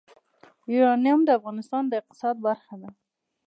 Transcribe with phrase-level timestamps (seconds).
[0.73, 2.89] یورانیم د افغانستان د اقتصاد برخه ده.